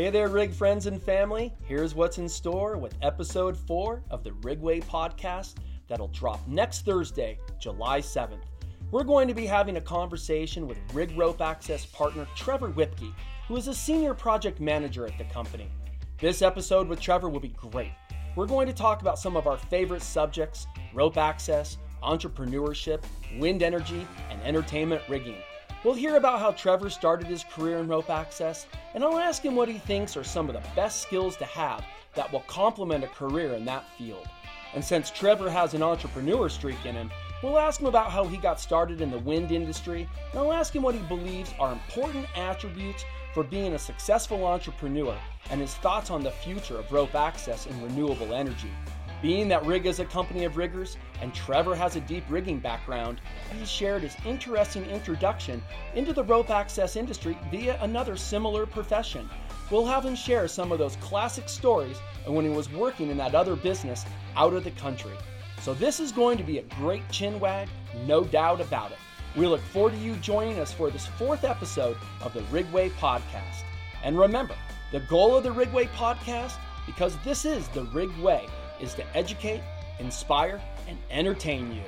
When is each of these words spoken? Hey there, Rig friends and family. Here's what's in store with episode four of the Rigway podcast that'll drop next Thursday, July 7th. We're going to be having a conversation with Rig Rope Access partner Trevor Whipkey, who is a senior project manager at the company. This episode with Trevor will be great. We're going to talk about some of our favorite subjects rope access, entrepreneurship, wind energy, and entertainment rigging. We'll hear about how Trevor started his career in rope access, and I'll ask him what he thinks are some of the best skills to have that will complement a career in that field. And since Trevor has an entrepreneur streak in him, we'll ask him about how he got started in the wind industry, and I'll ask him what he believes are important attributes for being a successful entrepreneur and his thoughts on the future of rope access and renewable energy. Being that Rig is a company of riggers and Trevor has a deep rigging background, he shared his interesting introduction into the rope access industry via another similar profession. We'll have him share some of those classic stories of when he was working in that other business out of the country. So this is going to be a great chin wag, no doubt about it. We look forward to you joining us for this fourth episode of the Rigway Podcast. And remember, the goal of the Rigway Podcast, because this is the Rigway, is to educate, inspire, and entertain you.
Hey 0.00 0.08
there, 0.08 0.28
Rig 0.28 0.54
friends 0.54 0.86
and 0.86 1.02
family. 1.02 1.52
Here's 1.62 1.94
what's 1.94 2.16
in 2.16 2.26
store 2.26 2.78
with 2.78 2.94
episode 3.02 3.54
four 3.54 4.02
of 4.08 4.24
the 4.24 4.30
Rigway 4.30 4.82
podcast 4.82 5.56
that'll 5.88 6.08
drop 6.08 6.40
next 6.48 6.86
Thursday, 6.86 7.38
July 7.58 8.00
7th. 8.00 8.40
We're 8.90 9.04
going 9.04 9.28
to 9.28 9.34
be 9.34 9.44
having 9.44 9.76
a 9.76 9.80
conversation 9.82 10.66
with 10.66 10.78
Rig 10.94 11.14
Rope 11.18 11.42
Access 11.42 11.84
partner 11.84 12.26
Trevor 12.34 12.70
Whipkey, 12.70 13.12
who 13.46 13.58
is 13.58 13.68
a 13.68 13.74
senior 13.74 14.14
project 14.14 14.58
manager 14.58 15.06
at 15.06 15.18
the 15.18 15.24
company. 15.24 15.70
This 16.18 16.40
episode 16.40 16.88
with 16.88 16.98
Trevor 16.98 17.28
will 17.28 17.38
be 17.38 17.48
great. 17.48 17.92
We're 18.36 18.46
going 18.46 18.68
to 18.68 18.72
talk 18.72 19.02
about 19.02 19.18
some 19.18 19.36
of 19.36 19.46
our 19.46 19.58
favorite 19.58 20.00
subjects 20.00 20.66
rope 20.94 21.18
access, 21.18 21.76
entrepreneurship, 22.02 23.04
wind 23.36 23.62
energy, 23.62 24.06
and 24.30 24.40
entertainment 24.44 25.02
rigging. 25.10 25.36
We'll 25.82 25.94
hear 25.94 26.16
about 26.16 26.40
how 26.40 26.50
Trevor 26.50 26.90
started 26.90 27.26
his 27.26 27.42
career 27.42 27.78
in 27.78 27.88
rope 27.88 28.10
access, 28.10 28.66
and 28.92 29.02
I'll 29.02 29.18
ask 29.18 29.42
him 29.42 29.56
what 29.56 29.68
he 29.68 29.78
thinks 29.78 30.14
are 30.14 30.22
some 30.22 30.50
of 30.50 30.54
the 30.54 30.68
best 30.76 31.00
skills 31.00 31.38
to 31.38 31.46
have 31.46 31.82
that 32.14 32.30
will 32.30 32.40
complement 32.40 33.02
a 33.02 33.08
career 33.08 33.54
in 33.54 33.64
that 33.64 33.88
field. 33.96 34.28
And 34.74 34.84
since 34.84 35.10
Trevor 35.10 35.48
has 35.48 35.72
an 35.72 35.82
entrepreneur 35.82 36.50
streak 36.50 36.84
in 36.84 36.94
him, 36.94 37.10
we'll 37.42 37.58
ask 37.58 37.80
him 37.80 37.86
about 37.86 38.10
how 38.10 38.24
he 38.24 38.36
got 38.36 38.60
started 38.60 39.00
in 39.00 39.10
the 39.10 39.20
wind 39.20 39.52
industry, 39.52 40.06
and 40.32 40.38
I'll 40.38 40.52
ask 40.52 40.76
him 40.76 40.82
what 40.82 40.94
he 40.94 41.00
believes 41.02 41.54
are 41.58 41.72
important 41.72 42.26
attributes 42.36 43.02
for 43.32 43.42
being 43.42 43.72
a 43.72 43.78
successful 43.78 44.44
entrepreneur 44.44 45.16
and 45.48 45.62
his 45.62 45.74
thoughts 45.76 46.10
on 46.10 46.22
the 46.22 46.30
future 46.30 46.78
of 46.78 46.92
rope 46.92 47.14
access 47.14 47.64
and 47.64 47.82
renewable 47.82 48.34
energy. 48.34 48.70
Being 49.22 49.48
that 49.48 49.66
Rig 49.66 49.84
is 49.84 50.00
a 50.00 50.04
company 50.06 50.44
of 50.44 50.56
riggers 50.56 50.96
and 51.20 51.34
Trevor 51.34 51.74
has 51.74 51.94
a 51.94 52.00
deep 52.00 52.24
rigging 52.30 52.58
background, 52.58 53.20
he 53.52 53.66
shared 53.66 54.02
his 54.02 54.16
interesting 54.24 54.86
introduction 54.86 55.62
into 55.94 56.14
the 56.14 56.24
rope 56.24 56.48
access 56.48 56.96
industry 56.96 57.36
via 57.50 57.78
another 57.82 58.16
similar 58.16 58.64
profession. 58.64 59.28
We'll 59.70 59.84
have 59.84 60.06
him 60.06 60.16
share 60.16 60.48
some 60.48 60.72
of 60.72 60.78
those 60.78 60.96
classic 60.96 61.50
stories 61.50 61.98
of 62.24 62.32
when 62.32 62.46
he 62.46 62.50
was 62.50 62.72
working 62.72 63.10
in 63.10 63.18
that 63.18 63.34
other 63.34 63.56
business 63.56 64.06
out 64.36 64.54
of 64.54 64.64
the 64.64 64.70
country. 64.72 65.16
So 65.60 65.74
this 65.74 66.00
is 66.00 66.12
going 66.12 66.38
to 66.38 66.44
be 66.44 66.58
a 66.58 66.74
great 66.78 67.06
chin 67.10 67.38
wag, 67.38 67.68
no 68.06 68.24
doubt 68.24 68.62
about 68.62 68.90
it. 68.90 68.98
We 69.36 69.46
look 69.46 69.60
forward 69.60 69.92
to 69.92 69.98
you 69.98 70.16
joining 70.16 70.58
us 70.58 70.72
for 70.72 70.90
this 70.90 71.06
fourth 71.06 71.44
episode 71.44 71.98
of 72.22 72.32
the 72.32 72.40
Rigway 72.44 72.90
Podcast. 72.92 73.64
And 74.02 74.18
remember, 74.18 74.54
the 74.92 75.00
goal 75.00 75.36
of 75.36 75.44
the 75.44 75.50
Rigway 75.50 75.88
Podcast, 75.90 76.56
because 76.86 77.16
this 77.18 77.44
is 77.44 77.68
the 77.68 77.84
Rigway, 77.86 78.48
is 78.80 78.94
to 78.94 79.16
educate, 79.16 79.62
inspire, 79.98 80.60
and 80.88 80.98
entertain 81.10 81.72
you. 81.72 81.82